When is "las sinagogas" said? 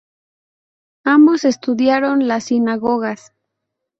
2.27-3.33